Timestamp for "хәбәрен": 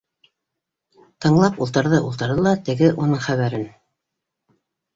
3.29-3.71